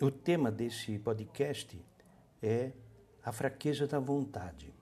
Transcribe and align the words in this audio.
o 0.00 0.10
tema 0.10 0.50
desse 0.50 0.96
podcast 0.98 1.84
é 2.40 2.72
a 3.24 3.32
fraqueza 3.32 3.86
da 3.86 3.98
vontade. 3.98 4.72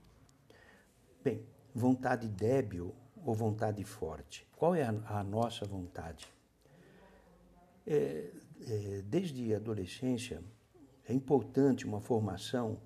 Bem, 1.25 1.43
vontade 1.75 2.29
débil 2.29 2.95
ou 3.25 3.35
vontade 3.35 3.83
forte? 3.83 4.47
Qual 4.57 4.75
é 4.75 4.83
a, 4.83 5.19
a 5.19 5.25
nossa 5.25 5.65
vontade? 5.65 6.27
É, 7.87 8.31
é, 8.69 9.03
desde 9.07 9.55
a 9.55 9.57
adolescência, 9.57 10.43
é 11.09 11.15
importante 11.15 11.87
uma 11.87 12.01
formação 12.01 12.79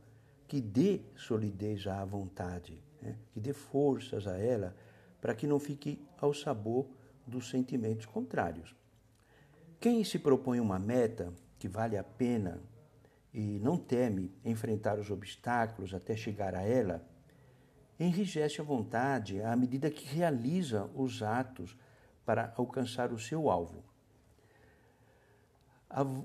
que 0.47 0.61
dê 0.61 1.01
solidez 1.17 1.87
à 1.87 2.05
vontade, 2.05 2.81
né? 3.03 3.17
que 3.33 3.41
dê 3.41 3.53
forças 3.53 4.27
a 4.27 4.39
ela 4.39 4.77
para 5.21 5.35
que 5.35 5.47
não 5.47 5.59
fique 5.59 6.01
ao 6.19 6.33
sabor 6.33 6.87
dos 7.27 7.51
sentimentos 7.51 8.07
contrários. 8.07 8.75
Quem 9.81 10.05
se 10.05 10.19
propõe 10.19 10.61
uma 10.61 10.79
meta 10.79 11.33
que 11.61 11.69
vale 11.69 11.99
a 11.99 12.03
pena 12.03 12.59
e 13.33 13.61
não 13.61 13.77
teme 13.77 14.35
enfrentar 14.43 14.99
os 14.99 15.11
obstáculos 15.11 15.93
até 15.93 16.17
chegar 16.17 16.55
a 16.55 16.63
ela, 16.63 17.07
enrijece 17.99 18.63
a 18.63 18.64
vontade 18.64 19.43
à 19.43 19.55
medida 19.55 19.91
que 19.91 20.07
realiza 20.07 20.91
os 20.95 21.23
atos 21.23 21.77
para 22.25 22.54
alcançar 22.57 23.13
o 23.13 23.18
seu 23.18 23.51
alvo. 23.51 23.85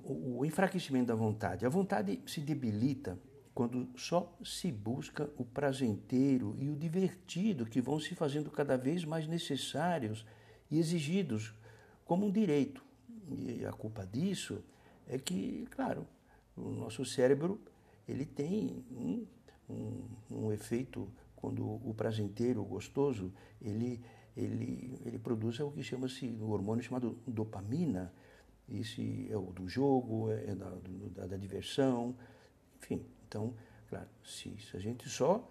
O 0.06 0.46
enfraquecimento 0.46 1.08
da 1.08 1.16
vontade. 1.16 1.66
A 1.66 1.70
vontade 1.70 2.22
se 2.26 2.40
debilita 2.40 3.20
quando 3.54 3.90
só 3.98 4.38
se 4.44 4.72
busca 4.72 5.30
o 5.38 5.44
prazenteiro 5.44 6.56
e 6.58 6.70
o 6.70 6.78
divertido 6.78 7.66
que 7.66 7.82
vão 7.82 8.00
se 8.00 8.16
fazendo 8.16 8.50
cada 8.50 8.78
vez 8.78 9.04
mais 9.04 9.28
necessários 9.28 10.26
e 10.72 10.80
exigidos 10.80 11.54
como 12.06 12.26
um 12.26 12.32
direito. 12.32 12.86
E 13.28 13.66
a 13.66 13.74
culpa 13.74 14.06
disso 14.06 14.64
é 15.08 15.18
que, 15.18 15.68
claro, 15.72 16.08
o 16.56 16.70
nosso 16.70 17.06
cérebro 17.06 17.60
ele 18.08 18.26
tem 18.26 18.84
um, 18.92 19.26
um, 19.70 20.04
um 20.30 20.52
efeito 20.52 21.10
quando 21.36 21.64
o 21.64 21.94
prazenteiro, 21.96 22.62
o 22.62 22.66
gostoso, 22.66 23.32
ele, 23.62 24.02
ele, 24.36 25.00
ele 25.06 25.20
produz 25.20 25.60
o 25.60 25.72
que 25.72 25.84
chama-se 25.84 26.28
o 26.42 26.50
hormônio 26.50 26.84
chamado 26.84 27.18
dopamina. 27.28 28.12
Esse 28.68 29.28
é 29.30 29.38
o 29.38 29.52
do 29.52 29.68
jogo, 29.68 30.32
é 30.32 30.56
da, 30.56 30.72
da, 31.16 31.28
da 31.28 31.38
diversão, 31.38 32.16
enfim. 32.78 33.06
Então, 33.28 33.54
claro, 33.90 34.08
se, 34.24 34.58
se 34.58 34.76
a 34.76 34.80
gente 34.80 35.08
só 35.08 35.48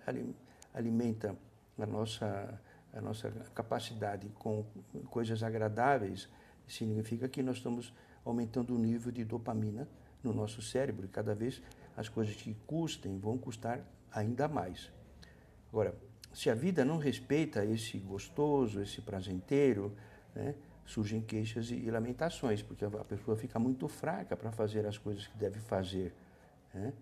alimenta 0.72 1.36
a 1.78 1.86
nossa, 1.86 2.60
a 2.92 3.00
nossa 3.00 3.30
capacidade 3.54 4.28
com 4.30 4.64
coisas 5.10 5.44
agradáveis, 5.44 6.28
significa 6.66 7.28
que 7.28 7.42
nós 7.42 7.58
estamos 7.58 7.92
aumentando 8.24 8.74
o 8.74 8.78
nível 8.78 9.12
de 9.12 9.24
dopamina 9.24 9.88
no 10.22 10.32
nosso 10.32 10.62
cérebro 10.62 11.06
e 11.06 11.08
cada 11.08 11.34
vez 11.34 11.62
as 11.96 12.08
coisas 12.08 12.34
que 12.34 12.54
custem 12.66 13.18
vão 13.18 13.36
custar 13.36 13.80
ainda 14.10 14.48
mais. 14.48 14.90
Agora, 15.68 15.94
se 16.32 16.50
a 16.50 16.54
vida 16.54 16.84
não 16.84 16.98
respeita 16.98 17.64
esse 17.64 17.98
gostoso, 17.98 18.80
esse 18.80 19.00
prazenteiro, 19.00 19.94
né, 20.34 20.54
surgem 20.84 21.20
queixas 21.20 21.70
e 21.70 21.90
lamentações, 21.90 22.62
porque 22.62 22.84
a 22.84 22.90
pessoa 23.04 23.36
fica 23.36 23.58
muito 23.58 23.88
fraca 23.88 24.36
para 24.36 24.50
fazer 24.50 24.86
as 24.86 24.98
coisas 24.98 25.26
que 25.26 25.36
deve 25.36 25.60
fazer. 25.60 26.12
Né? 26.72 26.92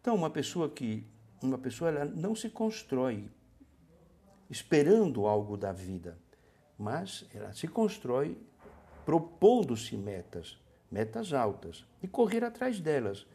Então, 0.00 0.14
uma 0.14 0.30
pessoa 0.30 0.68
que 0.68 1.06
uma 1.42 1.58
pessoa 1.58 1.90
ela 1.90 2.04
não 2.06 2.34
se 2.34 2.48
constrói 2.48 3.30
esperando 4.48 5.26
algo 5.26 5.56
da 5.56 5.72
vida, 5.72 6.18
mas 6.78 7.26
ela 7.34 7.52
se 7.52 7.68
constrói 7.68 8.38
propondo-se 9.04 9.96
metas, 9.96 10.58
metas 10.90 11.32
altas, 11.32 11.84
e 12.02 12.08
correr 12.08 12.44
atrás 12.44 12.80
delas. 12.80 13.26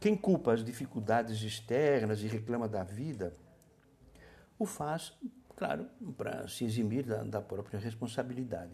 Quem 0.00 0.16
culpa 0.16 0.52
as 0.52 0.64
dificuldades 0.64 1.42
externas 1.42 2.22
e 2.22 2.26
reclama 2.26 2.68
da 2.68 2.84
vida, 2.84 3.34
o 4.58 4.66
faz, 4.66 5.16
claro, 5.56 5.86
para 6.16 6.46
se 6.48 6.64
eximir 6.64 7.04
da, 7.04 7.22
da 7.22 7.40
própria 7.40 7.78
responsabilidade. 7.78 8.72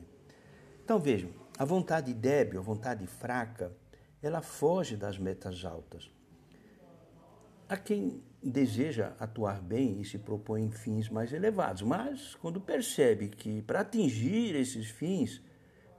Então 0.85 0.99
vejam, 0.99 1.31
a 1.59 1.65
vontade 1.65 2.13
débil, 2.13 2.61
a 2.61 2.63
vontade 2.63 3.07
fraca, 3.07 3.73
ela 4.23 4.43
foge 4.43 4.97
das 4.97 5.19
metas 5.19 5.65
altas. 5.65 6.11
Há 7.69 7.77
quem 7.77 8.23
deseja 8.43 9.13
atuar 9.19 9.61
bem 9.63 10.01
e 10.01 10.05
se 10.05 10.19
propõe 10.19 10.65
em 10.65 10.71
fins 10.71 11.09
mais 11.09 11.33
elevados, 11.33 11.83
mas 11.83 12.35
quando 12.35 12.61
percebe 12.61 13.29
que 13.29 13.63
para 13.63 13.81
atingir 13.81 14.55
esses 14.55 14.91
fins 14.91 15.43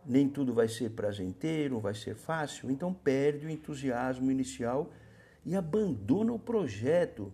nem 0.06 0.30
tudo 0.30 0.54
vai 0.54 0.68
ser 0.68 0.92
prazenteiro, 0.92 1.80
vai 1.80 1.96
ser 1.96 2.16
fácil, 2.16 2.70
então 2.70 2.94
perde 2.94 3.46
o 3.46 3.50
entusiasmo 3.50 4.32
inicial 4.32 4.92
e 5.46 5.56
abandona 5.56 6.32
o 6.32 6.40
projeto, 6.40 7.34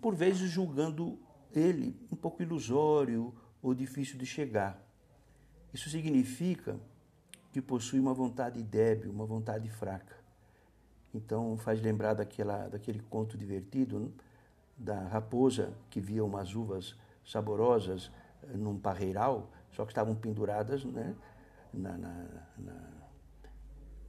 por 0.00 0.14
vezes 0.14 0.50
julgando 0.50 1.18
ele 1.54 1.96
um 2.10 2.16
pouco 2.16 2.42
ilusório 2.42 3.34
ou 3.62 3.74
difícil 3.74 4.18
de 4.18 4.26
chegar. 4.26 4.82
Isso 5.72 5.88
significa 5.90 6.78
que 7.52 7.60
possui 7.60 7.98
uma 7.98 8.14
vontade 8.14 8.62
débil, 8.62 9.10
uma 9.10 9.26
vontade 9.26 9.68
fraca. 9.70 10.16
Então 11.14 11.56
faz 11.56 11.80
lembrar 11.80 12.14
daquela, 12.14 12.68
daquele 12.68 13.00
conto 13.00 13.36
divertido 13.36 14.12
da 14.76 15.00
raposa 15.08 15.72
que 15.88 16.00
via 16.00 16.24
umas 16.24 16.54
uvas 16.54 16.94
saborosas 17.24 18.10
eh, 18.42 18.56
num 18.56 18.78
parreiral, 18.78 19.50
só 19.72 19.84
que 19.84 19.92
estavam 19.92 20.14
penduradas 20.14 20.84
né, 20.84 21.14
na, 21.76 21.96
na, 21.96 22.26
na 22.58 22.96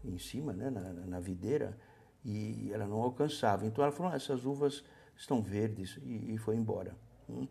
em 0.04 0.18
cima, 0.18 0.54
né, 0.54 0.70
na, 0.70 0.94
na, 0.94 1.20
videira, 1.20 1.78
e 2.24 2.72
ela 2.72 2.88
não 2.88 3.02
alcançava. 3.02 3.66
Então 3.66 3.84
ela 3.84 3.92
falou: 3.92 4.12
ah, 4.12 4.16
essas 4.16 4.46
uvas 4.46 4.84
estão 5.16 5.42
verdes, 5.42 6.00
e, 6.04 6.34
e 6.34 6.38
foi 6.38 6.56
embora. 6.56 6.96
Hum? 7.30 7.48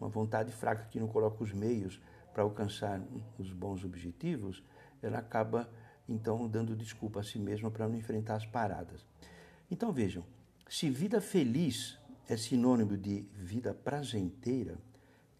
Uma 0.00 0.08
vontade 0.08 0.50
fraca 0.50 0.86
que 0.90 0.98
não 0.98 1.08
coloca 1.08 1.42
os 1.42 1.52
meios 1.52 2.00
para 2.32 2.42
alcançar 2.42 3.00
os 3.38 3.52
bons 3.52 3.84
objetivos, 3.84 4.64
ela 5.02 5.18
acaba 5.18 5.68
então 6.08 6.48
dando 6.48 6.74
desculpa 6.74 7.20
a 7.20 7.22
si 7.22 7.38
mesma 7.38 7.70
para 7.70 7.88
não 7.88 7.96
enfrentar 7.96 8.36
as 8.36 8.46
paradas. 8.46 9.06
Então 9.70 9.92
vejam, 9.92 10.24
se 10.68 10.90
vida 10.90 11.20
feliz 11.20 11.98
é 12.28 12.36
sinônimo 12.36 12.96
de 12.96 13.22
vida 13.34 13.74
prazenteira, 13.74 14.78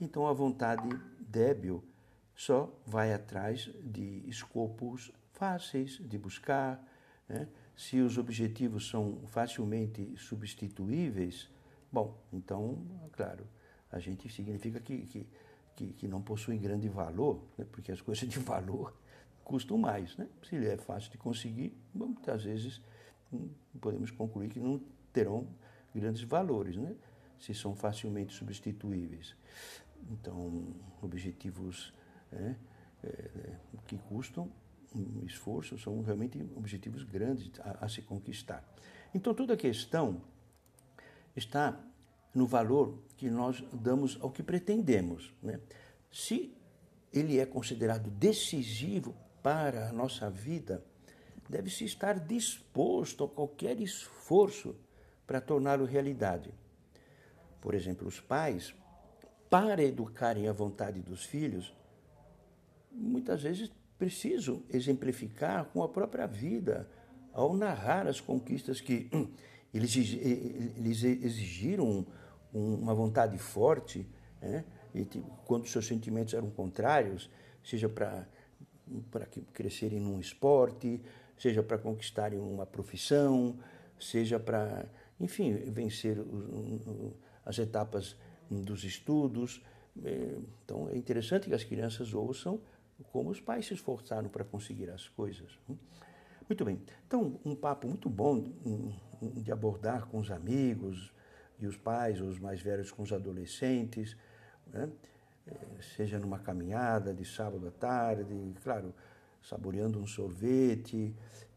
então 0.01 0.27
a 0.27 0.33
vontade 0.33 0.89
débil 1.19 1.83
só 2.41 2.73
vai 2.87 3.13
atrás 3.13 3.69
de 3.85 4.25
escopos 4.27 5.13
fáceis 5.35 5.99
de 6.01 6.17
buscar. 6.17 6.83
Né? 7.29 7.47
Se 7.77 8.01
os 8.01 8.17
objetivos 8.17 8.89
são 8.89 9.21
facilmente 9.27 10.17
substituíveis, 10.17 11.51
bom, 11.93 12.19
então, 12.33 12.79
claro, 13.13 13.47
a 13.93 13.99
gente 13.99 14.27
significa 14.31 14.81
que, 14.81 15.03
que, 15.03 15.27
que, 15.77 15.93
que 15.93 16.09
não 16.09 16.23
possui 16.23 16.57
grande 16.57 16.89
valor, 16.89 17.45
né? 17.59 17.67
porque 17.71 17.93
as 17.93 18.01
coisas 18.01 18.27
de 18.27 18.39
valor 18.41 18.99
custam 19.45 19.77
mais. 19.77 20.17
Né? 20.17 20.27
Se 20.43 20.57
ele 20.57 20.69
é 20.69 20.79
fácil 20.79 21.11
de 21.11 21.19
conseguir, 21.19 21.77
muitas 21.93 22.45
vezes 22.45 22.81
hum, 23.31 23.51
podemos 23.79 24.11
concluir 24.11 24.49
que 24.49 24.59
não 24.59 24.81
terão 25.13 25.47
grandes 25.95 26.23
valores, 26.23 26.75
né? 26.79 26.97
se 27.39 27.53
são 27.53 27.77
facilmente 27.77 28.33
substituíveis. 28.33 29.37
Então, 30.11 30.75
objetivos 31.03 31.93
né, 32.31 32.57
é, 33.03 33.57
que 33.87 33.97
custam 33.99 34.51
um 34.95 35.25
esforço, 35.25 35.79
são 35.79 36.03
realmente 36.03 36.39
objetivos 36.57 37.05
grandes 37.05 37.51
a, 37.61 37.85
a 37.85 37.89
se 37.89 38.03
conquistar. 38.03 38.65
Então, 39.15 39.35
toda 39.35 39.55
a 39.55 39.57
questão 39.57 40.21
está 41.37 41.79
no 42.35 42.47
valor 42.47 42.99
que 43.17 43.29
nós 43.29 43.63
damos 43.73 44.19
ao 44.21 44.31
que 44.31 44.43
pretendemos. 44.43 45.33
Né? 45.43 45.61
Se 46.11 46.55
ele 47.13 47.39
é 47.39 47.47
considerado 47.47 48.11
decisivo 48.11 49.15
para 49.43 49.89
a 49.89 49.93
nossa 49.93 50.31
vida, 50.31 50.85
deve-se 51.49 51.85
estar 51.85 52.19
disposto 52.19 53.25
a 53.25 53.29
qualquer 53.29 53.81
esforço 53.81 54.77
para 55.27 55.41
torná-lo 55.41 55.85
realidade. 55.85 56.53
Por 57.61 57.75
exemplo, 57.75 58.07
os 58.07 58.21
pais, 58.21 58.75
para 59.49 59.83
educarem 59.83 60.49
a 60.49 60.53
vontade 60.53 61.01
dos 61.01 61.25
filhos, 61.25 61.75
muitas 62.91 63.43
vezes 63.43 63.71
preciso 63.99 64.65
exemplificar 64.71 65.67
com 65.67 65.83
a 65.83 65.89
própria 65.89 66.27
vida 66.27 66.89
ao 67.33 67.55
narrar 67.55 68.07
as 68.07 68.21
conquistas 68.21 68.81
que 68.81 69.11
eles, 69.73 69.95
exigiram 71.05 72.07
uma 72.53 72.95
vontade 72.95 73.37
forte, 73.39 74.09
né? 74.41 74.65
e, 74.95 75.05
quando 75.45 75.67
seus 75.69 75.87
sentimentos 75.87 76.35
eram 76.35 76.51
contrários, 76.51 77.31
seja 77.63 77.89
para 77.89 78.27
para 79.11 79.25
crescerem 79.53 80.01
num 80.01 80.19
esporte, 80.19 81.01
seja 81.39 81.63
para 81.63 81.79
conquistarem 81.79 82.41
uma 82.41 82.67
profissão, 82.67 83.57
seja 84.01 84.41
para, 84.41 84.85
enfim, 85.21 85.53
vencer 85.71 86.19
as 87.45 87.57
etapas 87.59 88.17
dos 88.51 88.83
estudos. 88.83 89.63
É, 90.05 90.39
então 90.65 90.89
é 90.89 90.97
interessante 90.97 91.49
que 91.49 91.55
as 91.55 91.63
crianças 91.63 92.15
ouçam 92.15 92.61
como 93.13 93.31
os 93.31 93.41
pais 93.41 93.67
se 93.67 93.75
esforçaram 93.75 94.29
para 94.29 94.45
conseguir 94.45 94.91
as 94.91 95.09
coisas. 95.09 95.59
Muito 96.49 96.65
bem. 96.65 96.81
Então, 97.07 97.39
um 97.45 97.55
papo 97.55 97.87
muito 97.87 98.09
bom 98.09 98.53
de 99.23 99.53
abordar 99.53 100.07
com 100.07 100.19
os 100.19 100.31
amigos 100.31 101.13
e 101.59 101.67
os 101.67 101.77
pais, 101.77 102.21
os 102.21 102.39
mais 102.39 102.61
velhos 102.61 102.91
com 102.91 103.03
os 103.03 103.13
adolescentes, 103.13 104.17
né? 104.67 104.89
É, 105.47 105.83
seja 105.97 106.19
numa 106.19 106.39
caminhada 106.39 107.15
de 107.15 107.25
sábado 107.25 107.67
à 107.69 107.71
tarde, 107.71 108.55
claro, 108.63 108.95
saboreando 109.43 109.99
um 109.99 110.07
sorvete. 110.07 111.15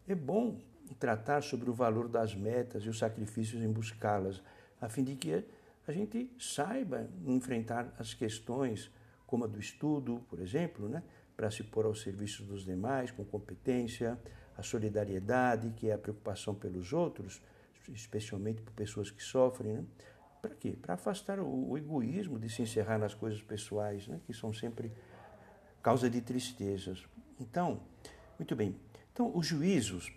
É 0.07 0.15
bom 0.15 0.59
tratar 0.99 1.41
sobre 1.41 1.69
o 1.69 1.73
valor 1.73 2.07
das 2.07 2.35
metas 2.35 2.83
e 2.83 2.89
os 2.89 2.97
sacrifícios 2.97 3.61
em 3.61 3.71
buscá-las, 3.71 4.41
a 4.79 4.87
fim 4.89 5.03
de 5.03 5.15
que 5.15 5.43
a 5.87 5.91
gente 5.91 6.31
saiba 6.39 7.09
enfrentar 7.25 7.93
as 7.97 8.13
questões, 8.13 8.89
como 9.25 9.43
a 9.43 9.47
do 9.47 9.59
estudo, 9.59 10.21
por 10.29 10.39
exemplo, 10.39 10.87
né? 10.87 11.03
Para 11.35 11.49
se 11.49 11.63
pôr 11.63 11.85
ao 11.85 11.95
serviço 11.95 12.43
dos 12.43 12.63
demais 12.63 13.11
com 13.11 13.23
competência, 13.23 14.19
a 14.57 14.63
solidariedade, 14.63 15.71
que 15.75 15.89
é 15.89 15.93
a 15.93 15.97
preocupação 15.97 16.53
pelos 16.53 16.93
outros, 16.93 17.41
especialmente 17.89 18.61
por 18.61 18.71
pessoas 18.73 19.09
que 19.09 19.23
sofrem. 19.23 19.73
Né? 19.73 19.85
Para 20.41 20.55
quê? 20.55 20.77
Para 20.79 20.93
afastar 20.93 21.39
o, 21.39 21.71
o, 21.71 21.77
egoísmo 21.77 22.39
de 22.39 22.49
se 22.49 22.61
encerrar 22.61 22.97
nas 22.97 23.13
coisas 23.13 23.41
pessoais, 23.41 24.07
né? 24.07 24.19
que 24.25 24.33
são 24.33 24.53
sempre 24.53 24.91
causa 25.81 26.09
de 26.09 26.21
tristezas. 26.21 27.03
Então, 27.39 27.81
muito 28.37 28.55
bem. 28.55 28.75
Então, 29.11 29.31
os 29.35 29.45
juízos 29.45 30.11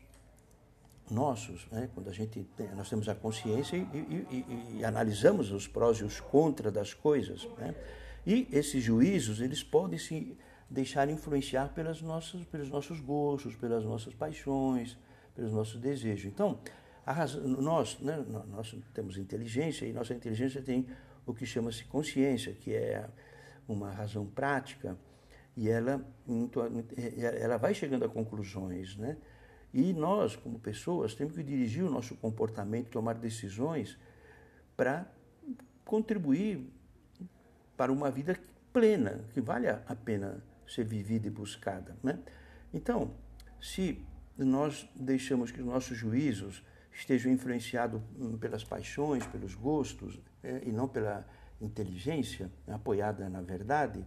nossos, 1.10 1.66
né, 1.70 1.88
quando 1.94 2.08
a 2.08 2.12
gente 2.12 2.42
tem, 2.56 2.68
nós 2.74 2.88
temos 2.88 3.08
a 3.08 3.14
consciência 3.14 3.76
e, 3.76 3.80
e, 3.80 4.26
e, 4.30 4.78
e, 4.78 4.84
analisamos 4.84 5.52
os 5.52 5.68
prós 5.68 5.98
e 5.98 6.04
os 6.04 6.18
contras 6.20 6.72
das 6.72 6.92
coisas, 6.92 7.46
né, 7.58 7.74
e 8.26 8.48
esses 8.50 8.82
juízos 8.82 9.40
eles 9.40 9.62
podem 9.62 9.98
se 9.98 10.36
deixar 10.68 11.08
influenciar 11.08 11.72
pelas 11.74 12.02
nossas, 12.02 12.44
pelos 12.44 12.68
nossos 12.68 13.00
gostos, 13.00 13.54
pelas 13.56 13.84
nossas 13.84 14.14
paixões, 14.14 14.98
pelos 15.34 15.52
nossos 15.52 15.80
desejos. 15.80 16.26
Então, 16.26 16.58
razão, 17.04 17.42
nós, 17.46 17.98
né, 18.00 18.24
nós 18.48 18.74
temos 18.92 19.16
inteligência 19.16 19.86
e 19.86 19.92
nossa 19.92 20.14
inteligência 20.14 20.60
tem 20.60 20.86
o 21.24 21.32
que 21.32 21.46
chama-se 21.46 21.84
consciência, 21.84 22.52
que 22.52 22.74
é 22.74 23.08
uma 23.68 23.90
razão 23.90 24.26
prática 24.26 24.96
e 25.56 25.68
ela, 25.68 26.04
ela 27.40 27.56
vai 27.56 27.74
chegando 27.74 28.04
a 28.04 28.08
conclusões, 28.08 28.96
né? 28.96 29.16
E 29.72 29.92
nós, 29.92 30.36
como 30.36 30.58
pessoas, 30.58 31.14
temos 31.14 31.34
que 31.34 31.42
dirigir 31.42 31.84
o 31.84 31.90
nosso 31.90 32.14
comportamento, 32.16 32.90
tomar 32.90 33.14
decisões 33.14 33.98
para 34.76 35.06
contribuir 35.84 36.70
para 37.76 37.92
uma 37.92 38.10
vida 38.10 38.38
plena, 38.72 39.24
que 39.32 39.40
vale 39.40 39.68
a 39.68 39.96
pena 40.04 40.42
ser 40.66 40.84
vivida 40.84 41.26
e 41.26 41.30
buscada. 41.30 41.96
Né? 42.02 42.18
Então, 42.72 43.12
se 43.60 44.04
nós 44.36 44.88
deixamos 44.94 45.50
que 45.50 45.60
os 45.60 45.66
nossos 45.66 45.96
juízos 45.96 46.62
estejam 46.92 47.30
influenciados 47.30 48.00
pelas 48.40 48.64
paixões, 48.64 49.26
pelos 49.26 49.54
gostos, 49.54 50.18
é, 50.42 50.62
e 50.64 50.72
não 50.72 50.88
pela 50.88 51.26
inteligência, 51.60 52.50
apoiada 52.68 53.28
na 53.28 53.40
verdade, 53.40 54.04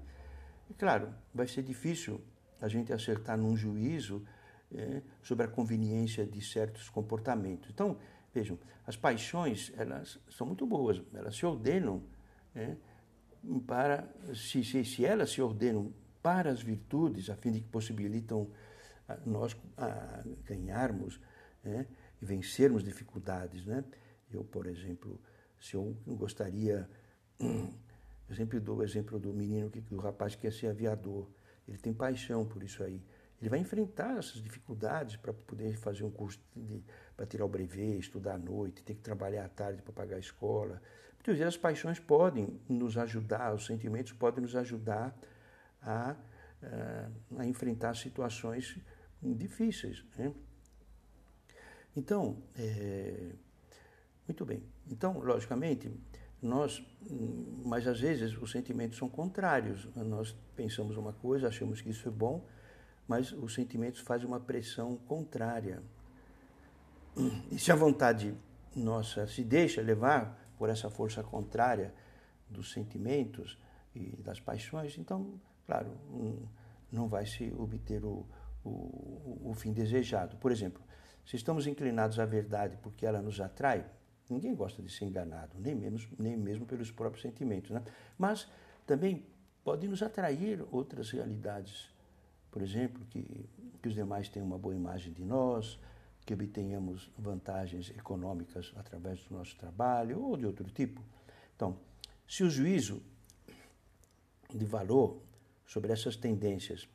é 0.70 0.74
claro, 0.78 1.14
vai 1.34 1.48
ser 1.48 1.64
difícil 1.64 2.22
a 2.62 2.68
gente 2.68 2.92
acertar 2.94 3.38
num 3.38 3.56
juízo 3.56 4.26
é, 4.74 5.02
sobre 5.22 5.46
a 5.46 5.48
conveniência 5.48 6.26
de 6.26 6.42
certos 6.42 6.90
comportamentos. 6.90 7.70
Então, 7.70 7.98
vejam, 8.34 8.58
as 8.86 8.96
paixões 8.96 9.72
elas 9.78 10.20
são 10.30 10.46
muito 10.48 10.66
boas, 10.66 11.02
elas 11.14 11.36
se 11.36 11.46
ordenam 11.46 12.04
é, 12.56 12.76
para 13.66 14.08
se, 14.34 14.64
se, 14.64 14.84
se 14.84 15.06
elas 15.06 15.32
se 15.32 15.42
ordenam 15.42 15.94
para 16.22 16.50
as 16.50 16.62
virtudes, 16.62 17.30
a 17.30 17.36
fim 17.36 17.52
de 17.52 17.62
que 17.62 17.68
possibilitam 17.68 18.50
nós 19.26 19.56
ganharmos 20.46 21.20
é, 21.64 21.86
e 22.22 22.26
vencermos 22.26 22.84
dificuldades, 22.84 23.66
né? 23.66 23.84
Eu, 24.32 24.44
por 24.44 24.68
exemplo, 24.68 25.20
se 25.60 25.76
eu 25.76 25.96
gostaria, 26.08 26.88
eu 27.40 28.36
sempre 28.36 28.60
dou 28.60 28.78
o 28.78 28.84
exemplo 28.84 29.20
do 29.20 29.34
menino 29.34 29.70
que 29.70 29.84
o 29.92 29.98
rapaz 29.98 30.36
quer 30.36 30.54
ser 30.54 30.68
aviador, 30.68 31.28
ele 31.68 31.78
tem 31.78 31.94
paixão 31.94 32.46
por 32.46 32.64
isso 32.64 32.84
aí. 32.84 33.02
Ele 33.42 33.50
vai 33.50 33.60
enfrentar 33.60 34.18
essas 34.18 34.42
dificuldades 34.42 35.16
para 35.16 35.34
poder 35.34 35.78
fazer 35.78 36.04
um 36.04 36.12
curso 36.12 36.40
para 37.16 37.26
tirar 37.26 37.46
o 37.46 37.48
brevet, 37.48 37.98
estudar 37.98 38.34
à 38.34 38.38
noite, 38.38 38.84
ter 38.84 38.96
que 38.96 39.02
trabalhar 39.02 39.46
à 39.46 39.50
tarde 39.50 39.82
para 39.82 39.94
pagar 39.94 40.18
a 40.18 40.20
escola. 40.20 40.82
Muitas 41.14 41.38
vezes 41.38 41.56
as 41.56 41.58
paixões 41.58 42.00
podem 42.00 42.60
nos 42.68 42.98
ajudar, 42.98 43.54
os 43.54 43.66
sentimentos 43.66 44.12
podem 44.12 44.42
nos 44.42 44.56
ajudar 44.56 45.18
a, 45.82 46.16
a, 46.62 47.10
a 47.40 47.46
enfrentar 47.46 47.96
situações 47.96 48.78
difíceis. 49.22 50.04
Né? 50.18 50.34
Então, 51.96 52.38
é, 52.58 53.32
muito 54.28 54.46
bem. 54.46 54.64
Então, 54.90 55.20
logicamente, 55.20 55.92
nós, 56.42 56.84
mas 57.66 57.88
às 57.88 58.00
vezes 58.00 58.38
os 58.42 58.52
sentimentos 58.52 58.98
são 58.98 59.10
contrários. 59.10 59.88
Nós 59.96 60.36
pensamos 60.56 60.98
uma 60.98 61.14
coisa, 61.14 61.48
achamos 61.48 61.82
que 61.82 61.90
isso 61.90 62.08
é 62.08 62.12
bom, 62.12 62.46
mas 63.08 63.32
os 63.32 63.54
sentimentos 63.54 64.00
fazem 64.02 64.28
uma 64.28 64.40
pressão 64.40 64.96
contrária. 64.96 65.82
E 67.52 67.60
se 67.60 67.72
a 67.72 67.76
vontade 67.76 68.36
nossa 68.76 69.28
se 69.28 69.44
deixa 69.44 69.82
levar 69.82 70.40
por 70.58 70.70
essa 70.70 70.90
força 70.90 71.24
contrária 71.24 71.94
dos 72.50 72.72
sentimentos 72.72 73.58
e 73.96 74.16
das 74.18 74.40
paixões, 74.40 74.98
então, 74.98 75.40
claro, 75.70 75.92
não 76.92 77.08
vai 77.08 77.26
se 77.26 77.54
obter 77.58 78.04
o, 78.04 78.26
o, 78.64 79.50
o 79.52 79.54
fim 79.54 79.72
desejado. 79.72 80.38
Por 80.38 80.52
exemplo, 80.52 80.82
se 81.26 81.36
estamos 81.36 81.68
inclinados 81.68 82.18
à 82.20 82.26
verdade 82.26 82.78
porque 82.82 83.06
ela 83.06 83.22
nos 83.22 83.40
atrai, 83.40 83.86
ninguém 84.30 84.56
gosta 84.56 84.82
de 84.82 84.92
ser 84.92 85.06
enganado, 85.06 85.60
nem, 85.60 85.76
menos, 85.76 86.08
nem 86.18 86.36
mesmo 86.36 86.66
pelos 86.66 86.92
próprios 86.92 87.22
sentimentos. 87.22 87.70
Né? 87.72 87.84
Mas 88.18 88.48
também 88.88 89.26
pode 89.64 89.88
nos 89.88 90.02
atrair 90.02 90.66
outras 90.72 91.12
realidades 91.12 91.94
por 92.52 92.62
exemplo, 92.62 93.06
que, 93.10 93.48
que 93.82 93.88
os 93.88 93.94
demais 93.94 94.30
tenham 94.30 94.48
uma 94.48 94.58
boa 94.58 94.76
imagem 94.76 95.14
de 95.14 95.24
nós, 95.24 95.80
que 96.26 96.34
obtenhamos 96.34 97.12
vantagens 97.18 97.90
econômicas 97.92 98.74
através 98.76 99.24
do 99.26 99.36
nosso 99.36 99.56
trabalho 99.56 100.22
ou 100.22 100.38
de 100.38 100.46
outro 100.46 100.70
tipo. 100.70 101.02
Então, 101.56 101.78
se 102.28 102.44
o 102.44 102.50
juízo 102.50 103.02
de 104.54 104.66
valor 104.66 105.22
sobre 105.70 105.94
essas 105.94 106.16
tendências 106.16 106.90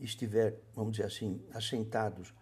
estiver, 0.00 0.60
vamos 0.74 0.96
dizer 0.96 1.06
assim, 1.06 1.40
assentados 1.52 2.34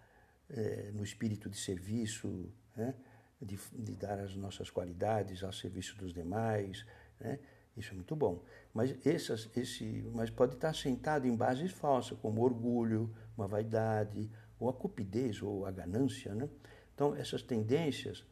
eh, 0.49 0.91
no 0.95 1.05
espírito 1.05 1.51
de 1.51 1.59
serviço, 1.59 2.51
né, 2.75 2.95
de, 3.41 3.59
de, 3.75 3.95
dar 3.95 4.19
as 4.21 4.35
nossas 4.35 4.71
qualidades 4.71 5.45
ao 5.45 5.53
serviço 5.53 5.99
dos 5.99 6.15
demais, 6.15 6.87
né, 7.21 7.39
isso 7.77 7.91
é 7.93 7.95
muito 7.95 8.17
bom. 8.17 8.43
Mas, 8.73 8.97
essas, 9.07 9.51
esse, 9.55 10.03
mas 10.15 10.31
pode 10.31 10.55
estar 10.55 10.75
sentado 10.75 11.27
em 11.27 11.37
bases 11.37 11.73
falsas, 11.73 12.19
como 12.19 12.41
orgulho, 12.41 13.15
uma 13.37 13.47
vaidade, 13.47 14.31
ou 14.59 14.71
a 14.71 14.73
cupidez, 14.73 15.43
ou 15.43 15.67
a 15.67 15.71
ganância. 15.71 16.35
Né? 16.35 16.49
Então, 16.95 17.15
essas 17.15 17.43
tendências, 17.43 18.25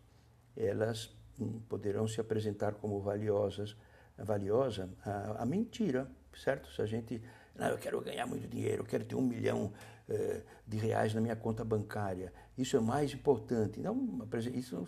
elas 0.56 1.14
poderão 1.68 2.08
se 2.08 2.22
apresentar 2.22 2.74
como 2.74 3.00
valiosas, 3.00 3.76
valiosa 4.16 4.88
a, 5.04 5.42
a 5.42 5.46
mentira, 5.46 6.10
certo? 6.38 6.70
Se 6.72 6.82
a 6.82 6.86
gente, 6.86 7.22
não, 7.54 7.68
eu 7.68 7.78
quero 7.78 8.00
ganhar 8.00 8.26
muito 8.26 8.48
dinheiro, 8.48 8.82
eu 8.82 8.86
quero 8.86 9.04
ter 9.04 9.14
um 9.14 9.22
milhão 9.22 9.72
eh, 10.08 10.42
de 10.66 10.76
reais 10.76 11.14
na 11.14 11.20
minha 11.20 11.36
conta 11.36 11.64
bancária, 11.64 12.32
isso 12.56 12.76
é 12.76 12.80
mais 12.80 13.12
importante. 13.12 13.80
Não, 13.80 14.26
isso, 14.52 14.86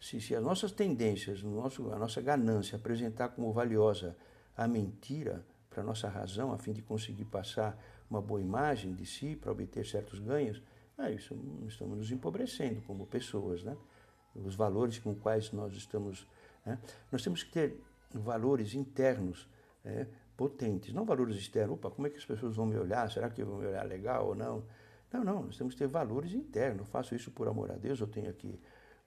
se, 0.00 0.20
se 0.20 0.34
as 0.34 0.42
nossas 0.42 0.72
tendências, 0.72 1.42
nosso, 1.42 1.92
a 1.92 1.98
nossa 1.98 2.20
ganância 2.20 2.76
apresentar 2.76 3.28
como 3.30 3.52
valiosa 3.52 4.16
a 4.56 4.66
mentira 4.66 5.44
para 5.70 5.82
a 5.82 5.84
nossa 5.84 6.08
razão, 6.08 6.52
a 6.52 6.58
fim 6.58 6.72
de 6.72 6.82
conseguir 6.82 7.24
passar 7.24 7.78
uma 8.10 8.20
boa 8.20 8.40
imagem 8.40 8.94
de 8.94 9.06
si, 9.06 9.34
para 9.34 9.50
obter 9.50 9.86
certos 9.86 10.18
ganhos, 10.18 10.62
é 10.98 11.10
isso, 11.12 11.34
estamos 11.66 11.96
nos 11.96 12.10
empobrecendo 12.10 12.82
como 12.82 13.06
pessoas. 13.06 13.62
Né? 13.62 13.76
Os 14.34 14.54
valores 14.54 14.98
com 14.98 15.14
quais 15.14 15.50
nós 15.52 15.72
estamos. 15.74 16.26
Né? 16.64 16.78
Nós 17.10 17.22
temos 17.22 17.42
que 17.42 17.50
ter 17.50 17.80
valores 18.12 18.74
internos 18.74 19.48
é, 19.84 20.06
potentes, 20.36 20.92
não 20.92 21.04
valores 21.04 21.36
externos. 21.36 21.74
Opa, 21.74 21.90
como 21.90 22.06
é 22.06 22.10
que 22.10 22.16
as 22.16 22.24
pessoas 22.24 22.56
vão 22.56 22.66
me 22.66 22.76
olhar? 22.76 23.10
Será 23.10 23.30
que 23.30 23.44
vão 23.44 23.58
me 23.58 23.66
olhar 23.66 23.84
legal 23.86 24.28
ou 24.28 24.34
não? 24.34 24.64
Não, 25.12 25.22
não, 25.22 25.42
nós 25.44 25.56
temos 25.56 25.74
que 25.74 25.78
ter 25.78 25.88
valores 25.88 26.32
internos. 26.32 26.80
Eu 26.80 26.86
faço 26.86 27.14
isso 27.14 27.30
por 27.30 27.46
amor 27.46 27.70
a 27.70 27.74
Deus, 27.74 28.00
eu 28.00 28.06
tenho 28.06 28.30
aqui 28.30 28.58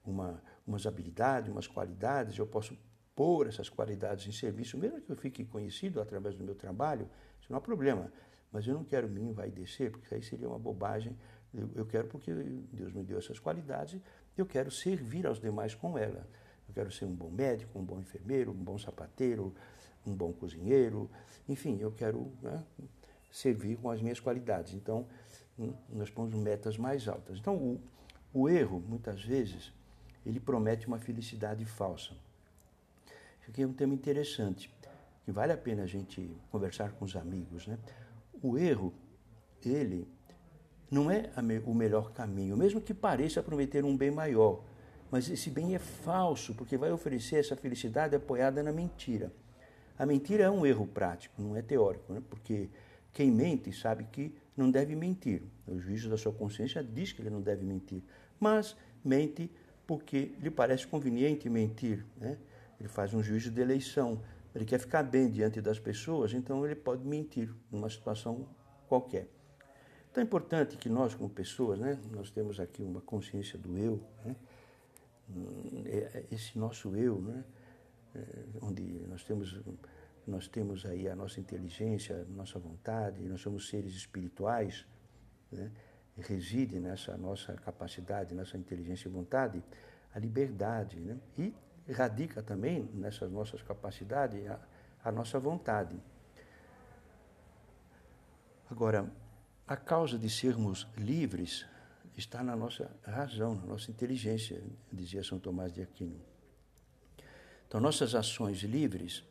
uma, 0.06 0.42
umas 0.66 0.86
habilidades, 0.86 1.50
umas 1.50 1.68
qualidades, 1.68 2.38
eu 2.38 2.46
posso 2.46 2.78
pôr 3.16 3.48
essas 3.48 3.70
qualidades 3.70 4.28
em 4.28 4.32
serviço, 4.32 4.78
mesmo 4.78 5.02
que 5.02 5.12
eu 5.12 5.16
fique 5.16 5.46
conhecido 5.46 6.02
através 6.02 6.36
do 6.36 6.44
meu 6.44 6.54
trabalho, 6.54 7.10
isso 7.40 7.52
não 7.52 7.58
há 7.58 7.62
problema. 7.62 8.12
Mas 8.52 8.68
eu 8.68 8.74
não 8.74 8.84
quero 8.84 9.10
me 9.10 9.22
envaidecer, 9.22 9.92
porque 9.92 10.14
aí 10.14 10.22
seria 10.22 10.48
uma 10.48 10.60
bobagem. 10.60 11.18
Eu, 11.54 11.70
eu 11.76 11.86
quero 11.86 12.08
porque 12.08 12.32
Deus 12.34 12.94
me 12.94 13.04
deu 13.04 13.18
essas 13.18 13.40
qualidades, 13.40 14.00
eu 14.38 14.46
quero 14.46 14.70
servir 14.70 15.26
aos 15.26 15.40
demais 15.40 15.74
com 15.74 15.98
ela. 15.98 16.28
Eu 16.68 16.74
quero 16.74 16.92
ser 16.92 17.06
um 17.06 17.14
bom 17.14 17.30
médico, 17.30 17.80
um 17.80 17.84
bom 17.84 18.00
enfermeiro, 18.00 18.52
um 18.52 18.64
bom 18.64 18.78
sapateiro, 18.78 19.54
um 20.06 20.14
bom 20.14 20.32
cozinheiro, 20.34 21.10
enfim, 21.48 21.78
eu 21.80 21.92
quero 21.92 22.32
né, 22.42 22.64
servir 23.32 23.78
com 23.78 23.90
as 23.90 24.02
minhas 24.02 24.20
qualidades. 24.20 24.74
Então, 24.74 25.06
nós 25.90 26.10
pomos 26.10 26.36
metas 26.36 26.78
mais 26.78 27.08
altas. 27.08 27.38
Então, 27.38 27.56
o, 27.56 27.82
o 28.34 28.50
erro, 28.50 28.84
muitas 28.88 29.24
vezes, 29.24 29.72
ele 30.26 30.40
promete 30.40 30.88
uma 30.88 31.00
felicidade 31.00 31.64
falsa. 31.66 32.14
Isso 33.42 33.52
aqui 33.52 33.62
é 33.62 33.68
um 33.68 33.74
tema 33.74 33.94
interessante, 33.94 34.74
que 35.24 35.32
vale 35.32 35.54
a 35.54 35.58
pena 35.58 35.84
a 35.84 35.88
gente 35.88 36.36
conversar 36.52 36.92
com 36.94 37.06
os 37.06 37.16
amigos. 37.16 37.68
Né? 37.68 37.78
O 38.42 38.58
erro, 38.58 38.94
ele 39.64 40.08
não 40.90 41.10
é 41.12 41.30
o 41.66 41.74
melhor 41.74 42.12
caminho, 42.12 42.58
mesmo 42.58 42.82
que 42.82 42.94
pareça 42.94 43.42
prometer 43.44 43.84
um 43.86 43.96
bem 43.96 44.12
maior. 44.12 44.64
Mas 45.12 45.30
esse 45.30 45.50
bem 45.50 45.76
é 45.76 45.80
falso, 45.80 46.54
porque 46.56 46.78
vai 46.78 46.92
oferecer 46.92 47.38
essa 47.38 47.56
felicidade 47.56 48.16
apoiada 48.16 48.64
na 48.64 48.72
mentira. 48.72 49.32
A 49.98 50.06
mentira 50.06 50.44
é 50.44 50.50
um 50.50 50.66
erro 50.66 50.86
prático, 50.86 51.42
não 51.42 51.56
é 51.56 51.62
teórico, 51.62 52.14
né? 52.14 52.22
porque 52.30 52.70
quem 53.14 53.32
mente 53.32 53.72
sabe 53.72 54.06
que 54.12 54.36
não 54.56 54.70
deve 54.70 54.96
mentir. 54.96 55.44
O 55.68 55.80
juízo 55.80 56.10
da 56.10 56.18
sua 56.18 56.34
consciência 56.34 56.84
diz 56.84 57.12
que 57.14 57.22
ele 57.22 57.30
não 57.30 57.42
deve 57.42 57.66
mentir, 57.66 58.04
mas 58.40 58.76
mente 59.04 59.50
porque 59.88 60.34
lhe 60.42 60.50
parece 60.50 60.86
conveniente 60.86 61.50
mentir. 61.50 62.06
Né? 62.18 62.38
Ele 62.80 62.90
faz 62.90 63.14
um 63.14 63.24
juízo 63.24 63.52
de 63.52 63.62
eleição, 63.62 64.22
ele 64.54 64.66
quer 64.66 64.80
ficar 64.80 65.04
bem 65.04 65.30
diante 65.30 65.62
das 65.62 65.80
pessoas, 65.80 66.34
então 66.34 66.66
ele 66.66 66.76
pode 66.76 67.06
mentir 67.06 67.54
numa 67.72 67.90
situação 67.90 68.48
qualquer. 68.88 69.28
Então 70.12 70.22
é 70.22 70.26
importante 70.26 70.78
que 70.78 70.88
nós, 70.88 71.14
como 71.14 71.30
pessoas, 71.30 71.78
né, 71.78 72.00
nós 72.12 72.32
temos 72.32 72.60
aqui 72.60 72.82
uma 72.82 73.02
consciência 73.02 73.60
do 73.60 73.78
eu, 73.78 74.02
né? 74.24 74.36
É, 75.86 75.98
é, 75.98 76.26
esse 76.32 76.58
nosso 76.58 76.96
eu, 76.96 77.20
né? 77.20 77.44
É, 78.16 78.46
onde 78.62 78.82
nós 79.08 79.24
temos, 79.24 79.60
nós 80.26 80.48
temos 80.48 80.86
aí 80.86 81.10
a 81.10 81.16
nossa 81.16 81.40
inteligência, 81.40 82.26
nossa 82.30 82.58
vontade, 82.58 83.22
nós 83.28 83.42
somos 83.42 83.68
seres 83.68 83.94
espirituais, 83.94 84.86
né? 85.52 85.70
reside 86.18 86.80
nessa 86.80 87.18
nossa 87.18 87.54
capacidade, 87.56 88.34
nessa 88.34 88.58
inteligência 88.58 89.10
e 89.10 89.12
vontade, 89.12 89.62
a 90.14 90.20
liberdade. 90.20 91.00
Né? 91.00 91.18
E 91.38 91.54
radica 91.92 92.42
também 92.42 92.90
nessas 92.94 93.30
nossas 93.30 93.62
capacidades 93.62 94.48
a, 94.48 94.60
a 95.04 95.12
nossa 95.12 95.40
vontade. 95.40 96.02
Agora, 98.72 99.12
a 99.68 99.76
causa 99.76 100.18
de 100.18 100.30
sermos 100.30 100.88
livres 100.98 101.66
está 102.18 102.44
na 102.44 102.56
nossa 102.56 102.90
razão, 103.04 103.56
na 103.56 103.66
nossa 103.66 103.92
inteligência, 103.92 104.64
dizia 104.92 105.24
São 105.24 105.38
Tomás 105.38 105.74
de 105.74 105.82
Aquino. 105.82 106.20
Então, 107.76 107.84
nossas 107.84 108.16
ações 108.16 108.60
livres, 108.60 109.22